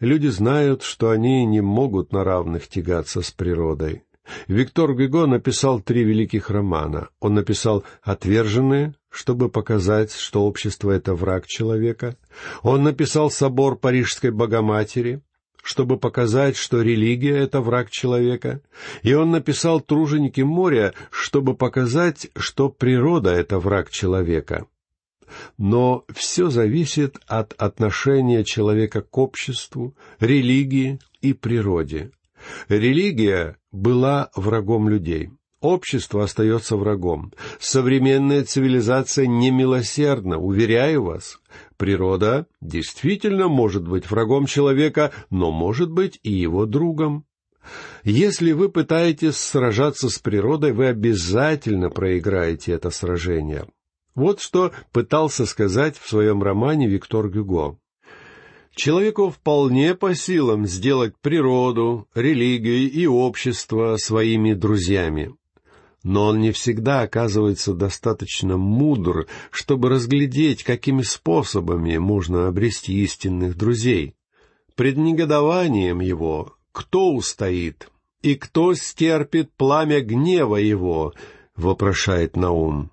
Люди 0.00 0.26
знают, 0.26 0.82
что 0.82 1.08
они 1.08 1.46
не 1.46 1.62
могут 1.62 2.12
на 2.12 2.24
равных 2.24 2.68
тягаться 2.68 3.22
с 3.22 3.30
природой. 3.30 4.04
Виктор 4.46 4.92
Гюго 4.92 5.24
написал 5.24 5.80
три 5.80 6.04
великих 6.04 6.50
романа. 6.50 7.08
Он 7.20 7.32
написал 7.32 7.84
«Отверженные», 8.02 8.94
чтобы 9.08 9.48
показать, 9.48 10.12
что 10.12 10.44
общество— 10.44 10.90
это 10.92 11.14
враг 11.14 11.46
человека. 11.46 12.18
Он 12.62 12.82
написал 12.82 13.30
«Собор 13.30 13.78
Парижской 13.78 14.30
Богоматери», 14.30 15.22
чтобы 15.62 15.96
показать, 15.96 16.56
что 16.56 16.82
религия— 16.82 17.36
это 17.38 17.60
враг 17.60 17.90
человека. 17.90 18.60
И 19.02 19.14
он 19.14 19.30
написал 19.30 19.80
«Труженики 19.80 20.40
моря», 20.40 20.92
чтобы 21.10 21.54
показать, 21.54 22.28
что 22.36 22.68
природа— 22.68 23.30
это 23.32 23.58
враг 23.58 23.90
человека. 23.90 24.66
Но 25.56 26.04
все 26.14 26.50
зависит 26.50 27.16
от 27.26 27.54
отношения 27.54 28.44
человека 28.44 29.00
к 29.00 29.16
обществу, 29.16 29.94
религии 30.20 30.98
и 31.20 31.32
природе. 31.32 32.10
Религия 32.68 33.56
была 33.70 34.30
врагом 34.34 34.88
людей. 34.88 35.30
Общество 35.60 36.24
остается 36.24 36.76
врагом. 36.76 37.32
Современная 37.60 38.44
цивилизация 38.44 39.28
немилосердна, 39.28 40.38
уверяю 40.38 41.04
вас. 41.04 41.38
Природа 41.82 42.46
действительно 42.60 43.48
может 43.48 43.88
быть 43.88 44.08
врагом 44.08 44.46
человека, 44.46 45.12
но 45.30 45.50
может 45.50 45.90
быть 45.90 46.20
и 46.22 46.30
его 46.30 46.64
другом. 46.64 47.26
Если 48.04 48.52
вы 48.52 48.68
пытаетесь 48.68 49.34
сражаться 49.34 50.08
с 50.08 50.20
природой, 50.20 50.70
вы 50.74 50.86
обязательно 50.86 51.90
проиграете 51.90 52.70
это 52.70 52.90
сражение. 52.90 53.66
Вот 54.14 54.38
что 54.38 54.70
пытался 54.92 55.44
сказать 55.44 55.98
в 55.98 56.08
своем 56.08 56.40
романе 56.40 56.86
Виктор 56.86 57.28
Гюго. 57.28 57.78
Человеку 58.76 59.30
вполне 59.30 59.96
по 59.96 60.14
силам 60.14 60.66
сделать 60.66 61.14
природу, 61.20 62.06
религию 62.14 62.88
и 62.92 63.06
общество 63.08 63.96
своими 63.96 64.52
друзьями. 64.52 65.34
Но 66.02 66.26
он 66.26 66.40
не 66.40 66.50
всегда 66.50 67.02
оказывается 67.02 67.74
достаточно 67.74 68.56
мудр, 68.56 69.26
чтобы 69.50 69.88
разглядеть, 69.88 70.64
какими 70.64 71.02
способами 71.02 71.96
можно 71.98 72.48
обрести 72.48 73.02
истинных 73.02 73.56
друзей. 73.56 74.16
Пред 74.74 74.96
негодованием 74.96 76.00
его 76.00 76.56
кто 76.72 77.12
устоит, 77.12 77.88
и 78.22 78.34
кто 78.34 78.74
стерпит 78.74 79.52
пламя 79.52 80.00
гнева 80.00 80.56
его, 80.56 81.12
вопрошает 81.54 82.36
Наум. 82.36 82.90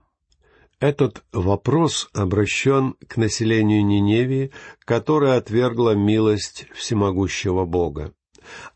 Этот 0.80 1.24
вопрос 1.34 2.10
обращен 2.14 2.96
к 3.08 3.18
населению 3.18 3.86
Ниневии, 3.86 4.52
которое 4.86 5.38
отвергло 5.38 5.92
милость 5.92 6.68
всемогущего 6.74 7.66
Бога. 7.66 8.14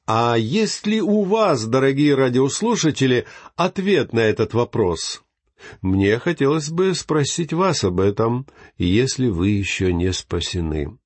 А 0.06 0.36
есть 0.38 0.86
ли 0.88 1.02
у 1.02 1.24
вас, 1.24 1.66
дорогие 1.66 2.16
радиослушатели, 2.16 3.26
ответ 3.56 4.14
на 4.14 4.20
этот 4.20 4.54
вопрос? 4.54 5.24
Мне 5.82 6.20
хотелось 6.20 6.70
бы 6.70 6.94
спросить 6.94 7.54
вас 7.54 7.84
об 7.84 8.00
этом, 8.00 8.46
если 8.78 9.28
вы 9.28 9.50
еще 9.50 9.94
не 9.94 10.12
спасены. 10.12 10.98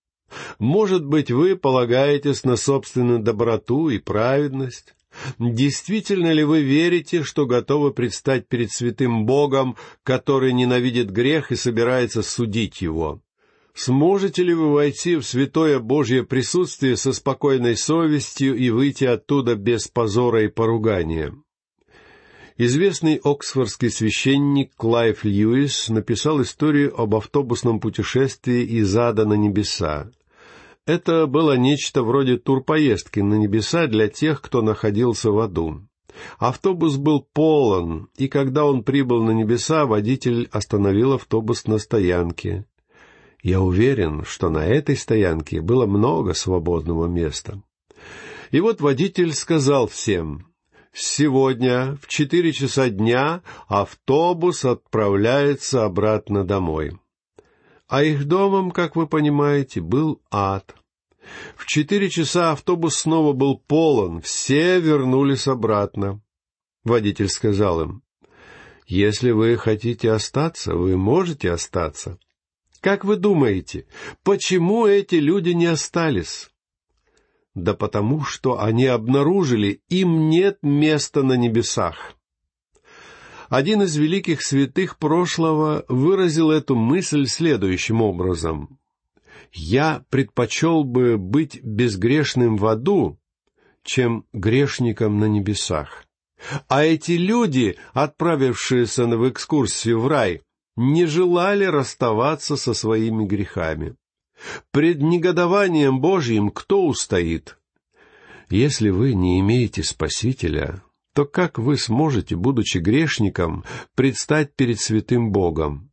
Может 0.59 1.05
быть, 1.05 1.31
вы 1.31 1.55
полагаетесь 1.55 2.43
на 2.43 2.57
собственную 2.57 3.19
доброту 3.19 3.89
и 3.89 4.00
праведность? 4.00 4.95
Действительно 5.39 6.31
ли 6.31 6.43
вы 6.43 6.62
верите, 6.62 7.24
что 7.24 7.45
готовы 7.45 7.91
предстать 7.91 8.47
перед 8.47 8.71
святым 8.71 9.25
Богом, 9.25 9.75
который 10.03 10.53
ненавидит 10.53 11.09
грех 11.09 11.51
и 11.51 11.55
собирается 11.55 12.21
судить 12.21 12.81
его? 12.81 13.21
Сможете 13.77 14.42
ли 14.42 14.55
вы 14.55 14.74
войти 14.74 15.18
в 15.18 15.24
святое 15.24 15.77
Божье 15.77 16.24
присутствие 16.24 16.98
со 16.98 17.13
спокойной 17.13 17.77
совестью 17.77 18.55
и 18.55 18.72
выйти 18.72 19.05
оттуда 19.05 19.55
без 19.55 19.87
позора 19.87 20.46
и 20.46 20.48
поругания? 20.48 21.35
Известный 22.57 23.22
оксфордский 23.24 23.92
священник 23.92 24.74
Клайв 24.75 25.24
Льюис 25.24 25.90
написал 25.90 26.42
историю 26.42 27.00
об 27.00 27.13
автобусном 27.13 27.79
путешествии 27.79 28.63
из 28.63 28.98
ада 28.98 29.27
на 29.27 29.35
небеса. 29.35 30.09
Это 30.87 31.27
было 31.27 31.55
нечто 31.55 32.01
вроде 32.01 32.37
турпоездки 32.37 33.20
на 33.20 33.35
небеса 33.35 33.85
для 33.85 34.07
тех, 34.07 34.42
кто 34.42 34.63
находился 34.63 35.29
в 35.29 35.37
аду. 35.37 35.87
Автобус 36.40 36.98
был 36.98 37.27
полон, 37.31 38.09
и 38.18 38.27
когда 38.27 38.66
он 38.66 38.81
прибыл 38.81 39.22
на 39.22 39.31
небеса, 39.31 39.85
водитель 39.85 40.50
остановил 40.51 41.13
автобус 41.13 41.68
на 41.68 41.77
стоянке. 41.77 42.66
Я 43.48 43.62
уверен, 43.62 44.25
что 44.25 44.50
на 44.50 44.66
этой 44.66 44.98
стоянке 44.98 45.62
было 45.62 45.86
много 45.86 46.33
свободного 46.33 47.07
места. 47.07 47.62
И 48.51 48.60
вот 48.60 48.81
водитель 48.81 49.33
сказал 49.33 49.88
всем, 49.88 50.48
«Сегодня 50.92 51.98
в 52.01 52.07
четыре 52.07 52.51
часа 52.51 52.90
дня 52.90 53.44
автобус 53.70 54.66
отправляется 54.66 55.86
обратно 55.86 56.44
домой» 56.44 57.00
а 57.88 58.03
их 58.03 58.25
домом, 58.25 58.72
как 58.72 58.98
вы 58.98 59.07
понимаете, 59.07 59.79
был 59.79 60.22
ад. 60.29 60.75
В 61.55 61.66
четыре 61.68 62.10
часа 62.10 62.51
автобус 62.51 62.98
снова 62.98 63.31
был 63.31 63.57
полон, 63.57 64.20
все 64.20 64.81
вернулись 64.81 65.48
обратно. 65.48 66.20
Водитель 66.83 67.29
сказал 67.29 67.81
им, 67.81 68.03
«Если 68.88 69.31
вы 69.31 69.55
хотите 69.55 70.12
остаться, 70.12 70.75
вы 70.75 70.98
можете 70.98 71.50
остаться. 71.50 72.20
Как 72.81 73.05
вы 73.05 73.16
думаете, 73.16 73.85
почему 74.24 74.85
эти 74.85 75.16
люди 75.16 75.50
не 75.50 75.66
остались?» 75.66 76.50
Да 77.55 77.74
потому 77.74 78.24
что 78.24 78.61
они 78.61 78.85
обнаружили, 78.85 79.81
им 79.90 80.29
нет 80.29 80.59
места 80.61 81.24
на 81.24 81.33
небесах 81.33 82.18
один 83.50 83.81
из 83.81 83.96
великих 83.96 84.42
святых 84.42 84.98
прошлого 84.98 85.85
выразил 85.87 86.51
эту 86.51 86.75
мысль 86.75 87.25
следующим 87.25 88.01
образом. 88.01 88.79
«Я 89.53 90.03
предпочел 90.09 90.83
бы 90.83 91.18
быть 91.18 91.61
безгрешным 91.63 92.57
в 92.57 92.66
аду, 92.66 93.18
чем 93.83 94.25
грешником 94.33 95.20
на 95.20 95.25
небесах». 95.25 96.03
А 96.68 96.83
эти 96.83 97.13
люди, 97.13 97.77
отправившиеся 97.94 99.05
в 99.07 99.27
экскурсию 99.29 100.00
в 100.00 100.07
рай, 100.07 100.42
не 100.77 101.05
желали 101.05 101.66
расставаться 101.66 102.55
со 102.55 102.74
своими 102.74 103.25
грехами. 103.25 103.96
Пред 104.72 105.01
негодованием 105.01 106.00
Божьим 106.00 106.51
кто 106.51 106.85
устоит? 106.85 107.57
Если 108.50 108.90
вы 108.90 109.13
не 109.13 109.40
имеете 109.42 109.83
Спасителя, 109.83 110.83
то 111.13 111.25
как 111.25 111.57
вы 111.57 111.77
сможете, 111.77 112.35
будучи 112.35 112.77
грешником, 112.77 113.66
предстать 113.96 114.55
перед 114.55 114.79
святым 114.79 115.31
Богом? 115.31 115.90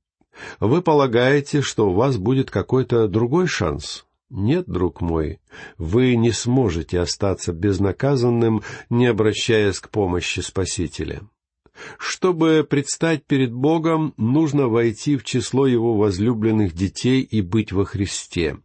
Вы 0.60 0.82
полагаете, 0.82 1.62
что 1.62 1.88
у 1.88 1.94
вас 1.94 2.18
будет 2.18 2.50
какой-то 2.50 3.08
другой 3.08 3.46
шанс? 3.46 4.04
Нет, 4.28 4.66
друг 4.66 5.00
мой, 5.00 5.40
вы 5.78 6.16
не 6.16 6.32
сможете 6.32 7.00
остаться 7.00 7.52
безнаказанным, 7.52 8.62
не 8.90 9.06
обращаясь 9.06 9.80
к 9.80 9.90
помощи 9.90 10.40
Спасителя. 10.40 11.22
Чтобы 11.98 12.66
предстать 12.68 13.24
перед 13.26 13.52
Богом, 13.52 14.14
нужно 14.16 14.68
войти 14.68 15.16
в 15.16 15.24
число 15.24 15.66
Его 15.66 15.96
возлюбленных 15.96 16.72
детей 16.72 17.22
и 17.22 17.40
быть 17.40 17.72
во 17.72 17.84
Христе. 17.84 18.58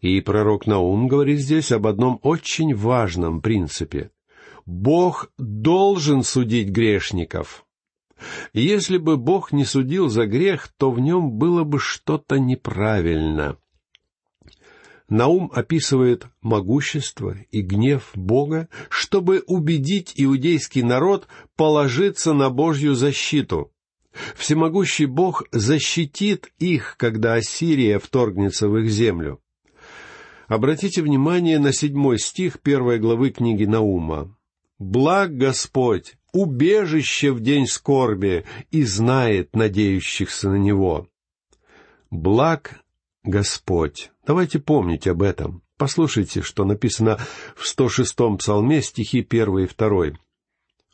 И 0.00 0.20
пророк 0.20 0.66
Наум 0.66 1.08
говорит 1.08 1.38
здесь 1.40 1.72
об 1.72 1.86
одном 1.86 2.18
очень 2.22 2.74
важном 2.74 3.40
принципе. 3.40 4.10
Бог 4.66 5.30
должен 5.38 6.22
судить 6.22 6.68
грешников. 6.68 7.64
Если 8.52 8.98
бы 8.98 9.16
Бог 9.16 9.52
не 9.52 9.64
судил 9.64 10.08
за 10.08 10.26
грех, 10.26 10.68
то 10.78 10.90
в 10.90 11.00
нем 11.00 11.32
было 11.32 11.64
бы 11.64 11.78
что-то 11.78 12.38
неправильно. 12.38 13.56
Наум 15.12 15.52
описывает 15.54 16.26
могущество 16.40 17.36
и 17.50 17.60
гнев 17.60 18.12
Бога, 18.14 18.70
чтобы 18.88 19.44
убедить 19.46 20.14
иудейский 20.16 20.80
народ 20.80 21.28
положиться 21.54 22.32
на 22.32 22.48
Божью 22.48 22.94
защиту. 22.94 23.70
Всемогущий 24.36 25.04
Бог 25.04 25.44
защитит 25.52 26.50
их, 26.58 26.96
когда 26.96 27.34
Ассирия 27.34 27.98
вторгнется 27.98 28.70
в 28.70 28.78
их 28.78 28.90
землю. 28.90 29.42
Обратите 30.48 31.02
внимание 31.02 31.58
на 31.58 31.74
седьмой 31.74 32.18
стих 32.18 32.60
первой 32.60 32.98
главы 32.98 33.32
книги 33.32 33.66
Наума. 33.66 34.34
Благ 34.78 35.36
Господь, 35.36 36.14
убежище 36.32 37.32
в 37.32 37.40
день 37.40 37.66
скорби, 37.66 38.46
и 38.70 38.82
знает 38.84 39.54
надеющихся 39.54 40.48
на 40.48 40.56
Него. 40.56 41.06
Благ 42.10 42.81
Господь. 43.24 44.10
Давайте 44.26 44.58
помнить 44.58 45.06
об 45.06 45.22
этом. 45.22 45.62
Послушайте, 45.78 46.42
что 46.42 46.64
написано 46.64 47.18
в 47.56 47.64
106-м 47.64 48.38
псалме, 48.38 48.82
стихи 48.82 49.26
1 49.28 49.58
и 49.58 49.66
2. 49.66 50.18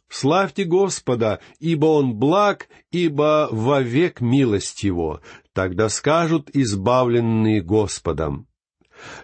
Славьте 0.09 0.65
Господа, 0.65 1.41
ибо 1.59 1.87
Он 1.87 2.15
благ, 2.15 2.69
ибо 2.91 3.49
вовек 3.51 4.21
милость 4.21 4.83
Его. 4.83 5.21
Тогда 5.53 5.89
скажут 5.89 6.49
избавленные 6.53 7.61
Господом. 7.63 8.47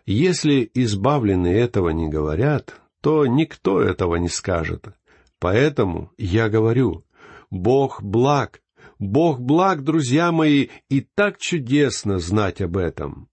Если 0.07 0.71
избавленные 0.75 1.59
этого 1.59 1.91
не 1.91 2.09
говорят, 2.09 2.81
то 3.01 3.27
никто 3.27 3.81
этого 3.81 4.17
не 4.17 4.29
скажет. 4.29 4.87
Поэтому 5.39 6.11
я 6.17 6.49
говорю, 6.49 7.05
Бог 7.51 8.03
благ, 8.03 8.61
Бог 8.99 9.41
благ, 9.41 9.83
друзья 9.83 10.33
мои, 10.33 10.69
и 10.89 11.01
так 11.01 11.39
чудесно 11.39 12.19
знать 12.19 12.61
об 12.61 12.77
этом. 12.77 13.29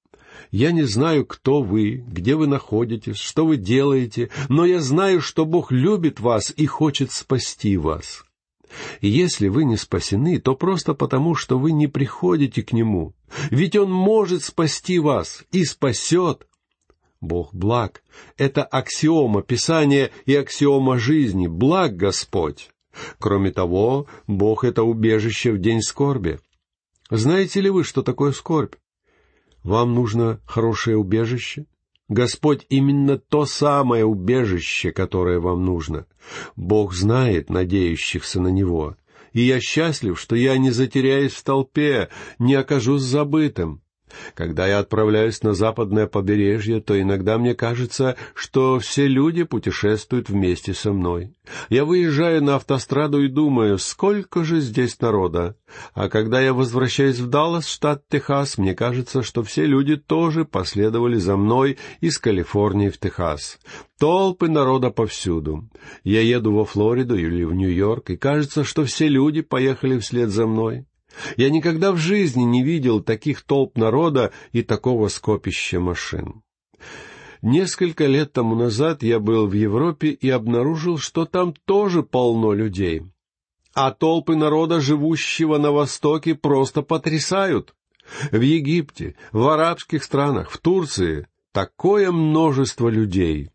Я 0.49 0.71
не 0.71 0.83
знаю, 0.83 1.25
кто 1.25 1.61
вы, 1.61 2.03
где 2.07 2.35
вы 2.35 2.47
находитесь, 2.47 3.17
что 3.17 3.45
вы 3.45 3.57
делаете, 3.57 4.29
но 4.49 4.65
я 4.65 4.81
знаю, 4.81 5.21
что 5.21 5.45
Бог 5.45 5.71
любит 5.71 6.19
вас 6.19 6.53
и 6.55 6.65
хочет 6.65 7.11
спасти 7.11 7.77
вас. 7.77 8.23
И 9.01 9.07
если 9.07 9.47
вы 9.49 9.65
не 9.65 9.77
спасены, 9.77 10.39
то 10.39 10.55
просто 10.55 10.93
потому, 10.93 11.35
что 11.35 11.59
вы 11.59 11.71
не 11.71 11.87
приходите 11.87 12.63
к 12.63 12.73
Нему. 12.73 13.13
Ведь 13.49 13.75
Он 13.75 13.91
может 13.91 14.43
спасти 14.43 14.99
вас 14.99 15.43
и 15.51 15.65
спасет. 15.65 16.47
Бог 17.19 17.53
благ. 17.53 18.03
Это 18.37 18.63
аксиома 18.63 19.43
Писания 19.43 20.11
и 20.25 20.35
аксиома 20.35 20.97
жизни. 20.97 21.47
Благ 21.47 21.95
Господь. 21.95 22.70
Кроме 23.19 23.51
того, 23.51 24.07
Бог— 24.27 24.63
это 24.65 24.83
убежище 24.83 25.51
в 25.51 25.59
день 25.59 25.81
скорби. 25.81 26.39
Знаете 27.09 27.61
ли 27.61 27.69
вы, 27.69 27.83
что 27.83 28.03
такое 28.03 28.31
скорбь? 28.31 28.75
Вам 29.63 29.93
нужно 29.93 30.39
хорошее 30.45 30.97
убежище? 30.97 31.65
Господь 32.07 32.65
именно 32.69 33.17
то 33.17 33.45
самое 33.45 34.05
убежище, 34.05 34.91
которое 34.91 35.39
вам 35.39 35.63
нужно. 35.63 36.07
Бог 36.55 36.93
знает 36.93 37.49
надеющихся 37.49 38.41
на 38.41 38.49
Него. 38.49 38.97
И 39.31 39.41
я 39.41 39.61
счастлив, 39.61 40.19
что 40.19 40.35
я 40.35 40.57
не 40.57 40.71
затеряюсь 40.71 41.33
в 41.33 41.43
толпе, 41.43 42.09
не 42.37 42.55
окажусь 42.55 43.03
забытым. 43.03 43.81
Когда 44.33 44.67
я 44.67 44.79
отправляюсь 44.79 45.43
на 45.43 45.53
западное 45.53 46.07
побережье, 46.07 46.81
то 46.81 46.99
иногда 46.99 47.37
мне 47.37 47.55
кажется, 47.55 48.15
что 48.33 48.79
все 48.79 49.07
люди 49.07 49.43
путешествуют 49.43 50.29
вместе 50.29 50.73
со 50.73 50.91
мной. 50.91 51.33
Я 51.69 51.85
выезжаю 51.85 52.43
на 52.43 52.55
автостраду 52.55 53.23
и 53.23 53.27
думаю, 53.27 53.77
сколько 53.77 54.43
же 54.43 54.59
здесь 54.59 54.99
народа. 54.99 55.55
А 55.93 56.09
когда 56.09 56.41
я 56.41 56.53
возвращаюсь 56.53 57.19
в 57.19 57.27
Даллас, 57.27 57.67
штат 57.67 58.07
Техас, 58.09 58.57
мне 58.57 58.75
кажется, 58.75 59.23
что 59.23 59.43
все 59.43 59.65
люди 59.65 59.95
тоже 59.95 60.45
последовали 60.45 61.15
за 61.15 61.37
мной 61.37 61.77
из 61.99 62.17
Калифорнии 62.17 62.89
в 62.89 62.97
Техас. 62.97 63.59
Толпы 63.99 64.49
народа 64.49 64.89
повсюду. 64.89 65.69
Я 66.03 66.21
еду 66.21 66.53
во 66.53 66.65
Флориду 66.65 67.15
или 67.15 67.43
в 67.43 67.53
Нью-Йорк, 67.53 68.09
и 68.11 68.17
кажется, 68.17 68.63
что 68.63 68.83
все 68.85 69.07
люди 69.07 69.41
поехали 69.41 69.99
вслед 69.99 70.29
за 70.29 70.47
мной. 70.47 70.85
Я 71.37 71.49
никогда 71.49 71.91
в 71.91 71.97
жизни 71.97 72.43
не 72.43 72.63
видел 72.63 73.01
таких 73.01 73.41
толп 73.41 73.77
народа 73.77 74.31
и 74.51 74.61
такого 74.61 75.07
скопища 75.07 75.79
машин. 75.79 76.41
Несколько 77.41 78.05
лет 78.05 78.33
тому 78.33 78.55
назад 78.55 79.01
я 79.03 79.19
был 79.19 79.47
в 79.47 79.53
Европе 79.53 80.09
и 80.09 80.29
обнаружил, 80.29 80.97
что 80.97 81.25
там 81.25 81.53
тоже 81.65 82.03
полно 82.03 82.53
людей. 82.53 83.03
А 83.73 83.91
толпы 83.91 84.35
народа, 84.35 84.79
живущего 84.79 85.57
на 85.57 85.71
Востоке, 85.71 86.35
просто 86.35 86.81
потрясают. 86.81 87.73
В 88.31 88.39
Египте, 88.41 89.15
в 89.31 89.47
арабских 89.47 90.03
странах, 90.03 90.51
в 90.51 90.57
Турции 90.57 91.27
такое 91.51 92.11
множество 92.11 92.89
людей 92.89 93.49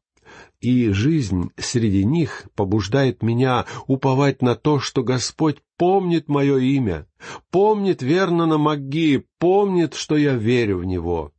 и 0.60 0.90
жизнь 0.90 1.50
среди 1.56 2.04
них 2.04 2.44
побуждает 2.54 3.22
меня 3.22 3.66
уповать 3.86 4.42
на 4.42 4.54
то, 4.54 4.80
что 4.80 5.02
Господь 5.02 5.58
помнит 5.76 6.28
мое 6.28 6.58
имя, 6.58 7.06
помнит 7.50 8.02
верно 8.02 8.46
на 8.46 8.58
Маги, 8.58 9.24
помнит, 9.38 9.94
что 9.94 10.16
я 10.16 10.34
верю 10.34 10.78
в 10.78 10.84
Него. 10.84 11.32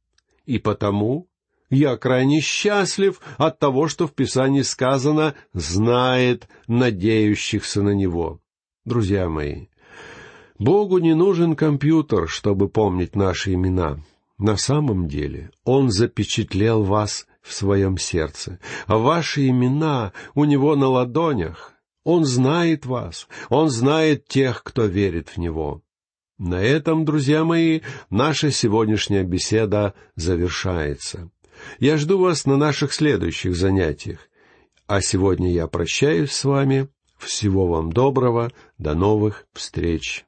И 0.46 0.60
потому 0.60 1.28
я 1.70 1.98
крайне 1.98 2.40
счастлив 2.40 3.20
от 3.38 3.60
того, 3.60 3.88
что 3.88 4.08
в 4.08 4.14
Писании 4.14 4.62
сказано 4.62 5.36
«знает 5.54 6.48
надеющихся 6.68 7.82
на 7.82 7.90
Него». 7.90 8.40
Друзья 8.86 9.28
мои, 9.28 9.68
Богу 10.58 11.00
не 11.00 11.14
нужен 11.14 11.56
компьютер, 11.56 12.30
чтобы 12.30 12.70
помнить 12.70 13.16
наши 13.16 13.54
имена. 13.54 14.00
На 14.38 14.56
самом 14.56 15.08
деле 15.08 15.52
Он 15.66 15.90
запечатлел 15.90 16.84
вас 16.84 17.28
в 17.48 17.54
своем 17.54 17.98
сердце, 17.98 18.60
а 18.86 18.98
ваши 18.98 19.48
имена 19.48 20.12
у 20.36 20.44
него 20.44 20.76
на 20.76 20.88
ладонях. 20.88 21.74
Он 22.04 22.26
знает 22.26 22.86
вас, 22.86 23.28
он 23.50 23.70
знает 23.70 24.28
тех, 24.28 24.64
кто 24.64 24.86
верит 24.86 25.30
в 25.30 25.38
него. 25.38 25.82
На 26.38 26.62
этом, 26.62 27.04
друзья 27.04 27.44
мои, 27.44 27.82
наша 28.10 28.52
сегодняшняя 28.52 29.24
беседа 29.24 29.94
завершается. 30.16 31.32
Я 31.80 31.98
жду 31.98 32.20
вас 32.20 32.46
на 32.46 32.58
наших 32.58 32.94
следующих 32.94 33.56
занятиях. 33.56 34.20
А 34.86 35.02
сегодня 35.02 35.52
я 35.52 35.68
прощаюсь 35.68 36.32
с 36.32 36.44
вами. 36.44 36.90
Всего 37.18 37.66
вам 37.68 37.92
доброго. 37.92 38.52
До 38.78 38.94
новых 38.94 39.48
встреч. 39.54 40.27